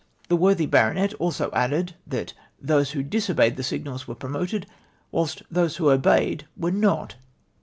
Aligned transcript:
The 0.29 0.35
worthy 0.35 0.65
baronet 0.65 1.13
also 1.19 1.51
added 1.53 1.93
that' 2.07 2.33
those 2.59 2.89
who 2.89 3.03
disobeyed 3.03 3.55
the 3.55 3.61
signals 3.61 4.07
were 4.07 4.15
promoted, 4.15 4.65
whilst 5.11 5.43
those 5.51 5.77
who 5.77 5.91
obeyed 5.91 6.47
Avere 6.59 6.73
not.' 6.73 7.15